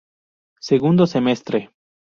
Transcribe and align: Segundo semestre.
Segundo 0.69 1.03
semestre. 1.05 1.59